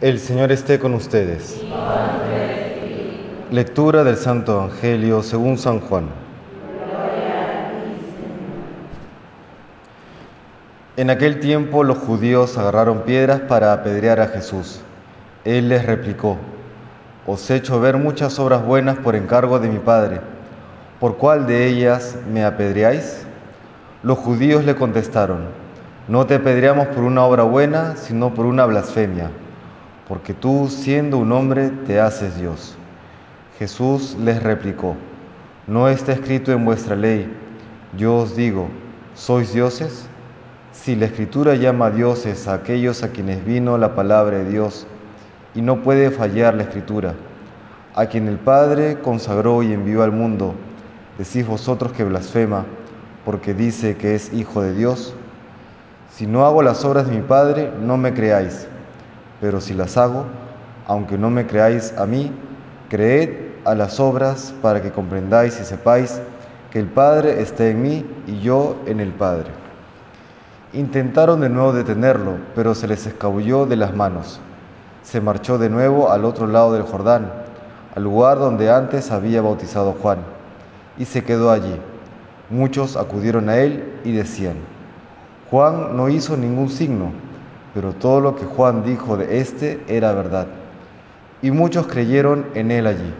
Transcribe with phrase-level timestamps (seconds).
[0.00, 1.60] El Señor esté con ustedes.
[3.50, 6.04] Lectura del Santo Evangelio según San Juan.
[10.96, 14.82] En aquel tiempo los judíos agarraron piedras para apedrear a Jesús.
[15.44, 16.38] Él les replicó,
[17.26, 20.20] Os he hecho ver muchas obras buenas por encargo de mi Padre.
[21.00, 23.26] ¿Por cuál de ellas me apedreáis?
[24.04, 25.46] Los judíos le contestaron,
[26.06, 29.32] No te apedreamos por una obra buena, sino por una blasfemia
[30.08, 32.74] porque tú, siendo un hombre, te haces Dios.
[33.58, 34.96] Jesús les replicó,
[35.66, 37.30] ¿no está escrito en vuestra ley,
[37.96, 38.68] yo os digo,
[39.14, 40.06] ¿sois dioses?
[40.72, 44.86] Si la escritura llama dioses a aquellos a quienes vino la palabra de Dios,
[45.54, 47.14] y no puede fallar la escritura,
[47.94, 50.54] a quien el Padre consagró y envió al mundo,
[51.18, 52.64] decís vosotros que blasfema,
[53.24, 55.14] porque dice que es hijo de Dios.
[56.10, 58.68] Si no hago las obras de mi Padre, no me creáis
[59.40, 60.24] pero si las hago,
[60.86, 62.32] aunque no me creáis a mí,
[62.88, 66.20] creed a las obras para que comprendáis y sepáis
[66.70, 69.50] que el Padre está en mí y yo en el Padre.
[70.72, 74.40] Intentaron de nuevo detenerlo, pero se les escabulló de las manos.
[75.02, 77.30] Se marchó de nuevo al otro lado del Jordán,
[77.94, 80.18] al lugar donde antes había bautizado Juan,
[80.98, 81.74] y se quedó allí.
[82.50, 84.56] Muchos acudieron a él y decían,
[85.50, 87.12] Juan no hizo ningún signo
[87.74, 90.46] pero todo lo que Juan dijo de éste era verdad.
[91.42, 93.14] Y muchos creyeron en él allí.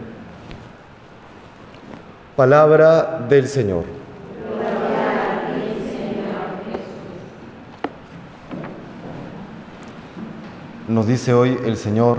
[2.35, 3.83] Palabra del Señor.
[10.87, 12.17] Nos dice hoy el Señor,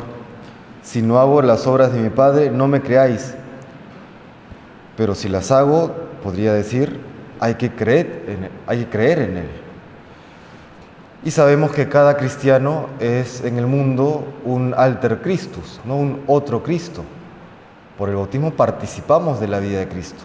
[0.82, 3.34] si no hago las obras de mi Padre, no me creáis.
[4.96, 5.92] Pero si las hago,
[6.22, 7.00] podría decir,
[7.40, 9.48] hay que creer en, hay que creer en Él.
[11.22, 16.62] Y sabemos que cada cristiano es en el mundo un alter Christus, no un otro
[16.62, 17.04] Cristo.
[17.98, 20.24] Por el bautismo participamos de la vida de Cristo.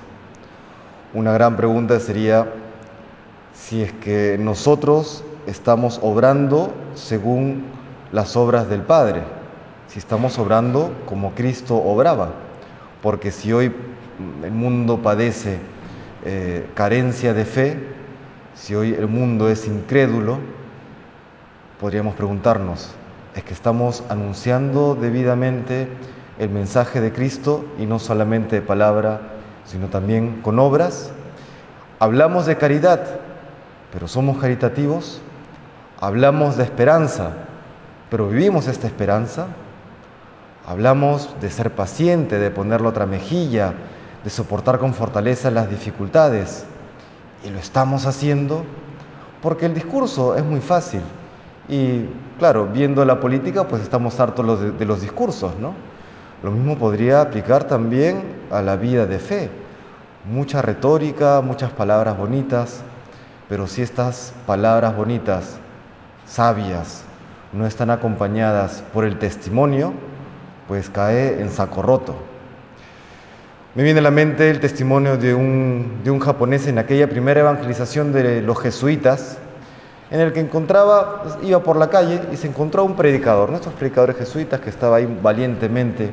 [1.14, 2.48] Una gran pregunta sería
[3.54, 7.66] si es que nosotros estamos obrando según
[8.14, 9.24] las obras del Padre,
[9.90, 12.30] si estamos obrando como Cristo obraba.
[13.02, 13.76] Porque si hoy
[14.44, 15.60] el mundo padece
[16.24, 17.80] eh, carencia de fe,
[18.54, 20.40] si hoy el mundo es incrédulo,
[21.80, 22.92] podríamos preguntarnos,
[23.36, 25.90] ¿es que estamos anunciando debidamente
[26.40, 29.22] el mensaje de Cristo y no solamente de palabra,
[29.66, 31.12] sino también con obras?
[32.00, 33.02] Hablamos de caridad,
[33.92, 35.22] pero somos caritativos.
[36.00, 37.32] Hablamos de esperanza,
[38.10, 39.48] pero vivimos esta esperanza.
[40.66, 43.74] Hablamos de ser paciente, de poner la otra mejilla,
[44.24, 46.66] de soportar con fortaleza las dificultades.
[47.46, 48.64] Y lo estamos haciendo
[49.42, 51.02] porque el discurso es muy fácil.
[51.68, 52.06] Y
[52.38, 55.74] claro, viendo la política, pues estamos hartos de, los discursos, ¿no?
[56.44, 58.22] Lo mismo podría aplicar también
[58.52, 59.50] a la vida de fe.
[60.30, 62.84] Mucha retórica, muchas palabras bonitas,
[63.50, 65.58] pero si estas palabras bonitas,
[66.26, 67.04] sabias,
[67.54, 69.94] no están acompañadas por el testimonio,
[70.68, 72.16] pues cae en saco roto.
[73.76, 77.42] Me viene a la mente el testimonio de un, de un japonés en aquella primera
[77.42, 79.38] evangelización de los jesuitas,
[80.12, 84.18] en el que encontraba, iba por la calle y se encontró un predicador, nuestros predicadores
[84.18, 86.12] jesuitas que estaba ahí valientemente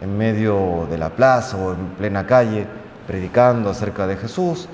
[0.00, 2.66] en medio de la plaza o en plena calle,
[3.06, 4.68] predicando acerca de Jesús.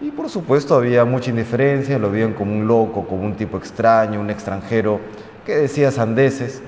[0.00, 4.20] Y por supuesto había mucha indiferencia, lo veían como un loco, como un tipo extraño,
[4.20, 4.98] un extranjero
[5.44, 6.62] que decía sandeces.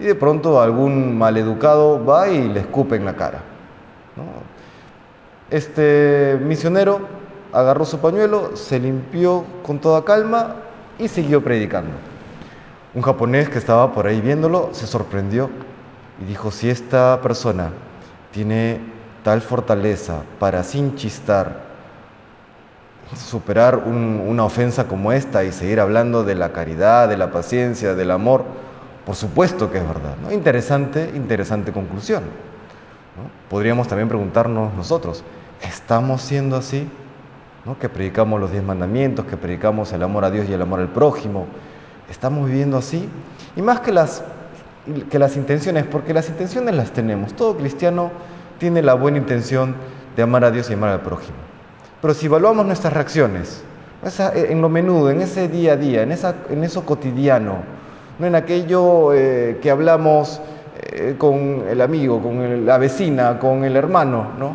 [0.00, 3.42] Y de pronto algún maleducado va y le escupe en la cara.
[5.50, 7.00] Este misionero
[7.52, 10.56] agarró su pañuelo, se limpió con toda calma
[10.98, 11.92] y siguió predicando.
[12.94, 15.50] Un japonés que estaba por ahí viéndolo se sorprendió
[16.20, 17.70] y dijo, si esta persona
[18.32, 18.80] tiene
[19.22, 21.68] tal fortaleza para sin chistar
[23.16, 28.10] superar una ofensa como esta y seguir hablando de la caridad, de la paciencia, del
[28.10, 28.44] amor,
[29.06, 30.16] por supuesto que es verdad.
[30.22, 30.30] ¿no?
[30.32, 32.24] Interesante, interesante conclusión.
[33.48, 35.24] Podríamos también preguntarnos nosotros,
[35.62, 36.88] ¿estamos siendo así?
[37.76, 40.88] Que predicamos los diez mandamientos, que predicamos el amor a Dios y el amor al
[40.88, 41.46] prójimo.
[42.10, 43.08] Estamos viviendo así.
[43.56, 44.22] Y más que las,
[45.10, 47.34] que las intenciones, porque las intenciones las tenemos.
[47.34, 48.10] Todo cristiano
[48.58, 49.74] tiene la buena intención
[50.16, 51.36] de amar a Dios y amar al prójimo.
[52.00, 53.62] Pero si evaluamos nuestras reacciones,
[54.34, 57.56] en lo menudo, en ese día a día, en, esa, en eso cotidiano,
[58.18, 60.40] no en aquello eh, que hablamos
[60.92, 64.52] eh, con el amigo, con la vecina, con el hermano, ¿no?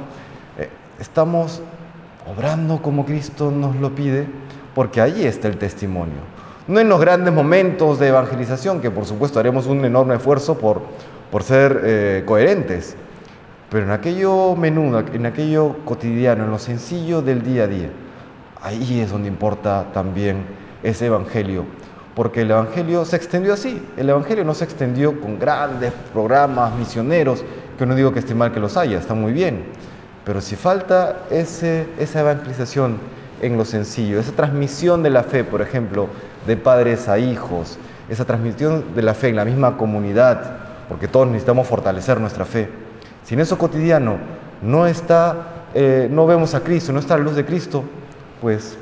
[0.57, 0.69] Eh,
[0.99, 1.61] estamos
[2.25, 4.27] obrando como Cristo nos lo pide,
[4.75, 6.19] porque ahí está el testimonio.
[6.67, 10.81] No en los grandes momentos de evangelización, que por supuesto haremos un enorme esfuerzo por,
[11.31, 12.95] por ser eh, coherentes,
[13.69, 17.89] pero en aquello menudo, en aquello cotidiano, en lo sencillo del día a día,
[18.61, 20.45] ahí es donde importa también
[20.83, 21.65] ese evangelio
[22.15, 23.81] porque el Evangelio se extendió así.
[23.97, 27.43] El Evangelio no se extendió con grandes programas misioneros,
[27.77, 29.65] que no digo que esté mal que los haya, está muy bien,
[30.25, 32.97] pero si falta ese, esa evangelización
[33.41, 36.07] en lo sencillo, esa transmisión de la fe, por ejemplo,
[36.47, 37.77] de padres a hijos,
[38.09, 42.69] esa transmisión de la fe en la misma comunidad, porque todos necesitamos fortalecer nuestra fe.
[43.25, 44.17] Si en eso cotidiano
[44.61, 47.83] no está, eh, no vemos a Cristo, no está la luz de Cristo,
[48.41, 48.77] pues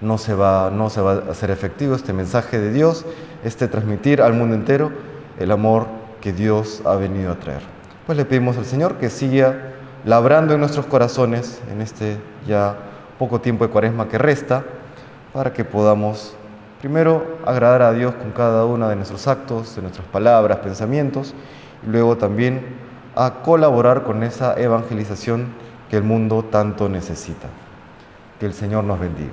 [0.00, 3.06] no se, va, no se va a hacer efectivo este mensaje de Dios,
[3.44, 4.92] este transmitir al mundo entero
[5.38, 5.86] el amor
[6.20, 7.62] que Dios ha venido a traer.
[8.06, 9.72] Pues le pedimos al Señor que siga
[10.04, 12.76] labrando en nuestros corazones en este ya
[13.18, 14.64] poco tiempo de cuaresma que resta,
[15.32, 16.36] para que podamos
[16.80, 21.34] primero agradar a Dios con cada uno de nuestros actos, de nuestras palabras, pensamientos,
[21.86, 22.60] y luego también
[23.16, 25.48] a colaborar con esa evangelización
[25.88, 27.48] que el mundo tanto necesita.
[28.38, 29.32] Que el Señor nos bendiga.